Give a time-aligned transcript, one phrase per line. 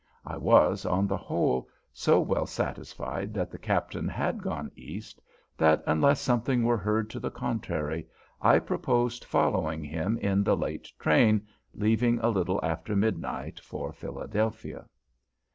[0.25, 5.21] I was, on the whole, so well satisfied that the Captain had gone East,
[5.59, 8.07] that, unless something were heard to the contrary,
[8.41, 11.45] I proposed following him in the late train
[11.75, 14.85] leaving a little after midnight for Philadelphia.